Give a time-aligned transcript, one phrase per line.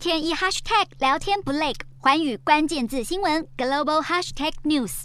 [0.00, 5.02] 天一 hashtag 聊天不累，环宇关键字新闻 global hashtag news。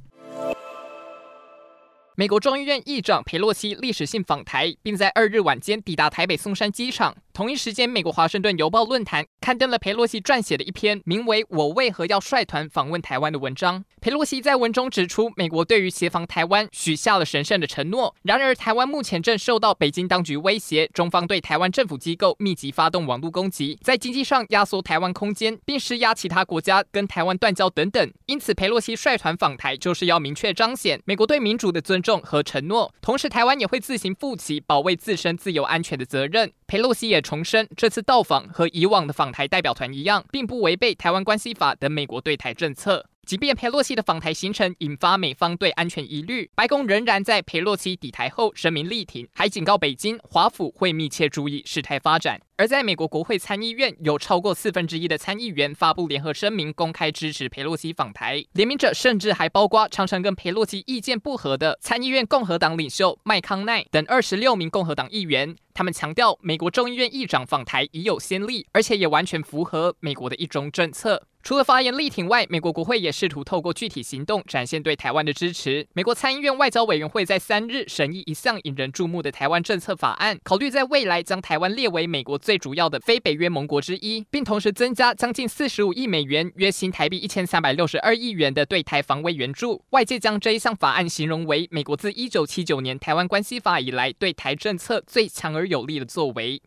[2.16, 7.14] 美国众议院议长佩洛西历史性访台，并在二日晚间抵达台北松山机场。
[7.36, 13.84] 同一时间，美国华盛顿邮报论坛刊登了裴洛西撰写的一篇名为《我为何要率团访问台湾》的文章。
[14.00, 18.16] 裴洛西在文中指出，美国对于协防台湾许下了神圣的承诺。
[18.22, 28.14] 然而，台湾目前正受到北京当局威胁，中方对台湾政府机构密集发动网络攻击，在经济上压缩台湾空间，并施压其他国家跟台湾断交等等。
[28.28, 36.54] 因此，裴洛西率团访台就是要明确彰显美国对民主的尊重和承诺，同时台湾也会自行负起保卫自身自由安全的责任。
[36.68, 43.06] 佩洛西也重申，这次到访和以往的访台代表团一样，并不违背《台湾关系法》等美国对台政策。
[43.24, 52.42] 即便佩洛西的访台行程引发美方对安全疑虑，白宫仍然在佩洛西抵台后声明力挺，还警告北京，华府会密切注意事态发展。
[52.58, 58.42] 而在美国国会参议院，有超过四分之一的参议员发布联合声明，公开支持佩洛西访台。
[58.54, 65.54] 联名者甚至还包括常常跟佩洛西意见不合的参议院共和党领袖麦康奈等二十六名共和党议员。
[65.74, 71.28] 他们强调，美国众议院议长访台已有先例，而且也完全符合美国的一中政策。
[71.44, 75.86] 除了发言力挺外，美国国会也试图透过具体行动展现对台湾的支持。
[75.94, 89.84] 美国参议院外交委员会在三日审议一项引人注目的台湾政策法案，考虑在未来将台湾列为美国最主要的非北约盟国之一，并同时增加将近四十五亿美元（约新台币一千三百六十二亿元）的对台防卫援助。
[89.90, 96.62] 外界将这一项法案形容为美国自一九七九年《台湾关系法》以来对台政策最强而有力的作为。